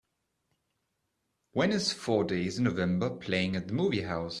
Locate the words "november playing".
2.63-3.55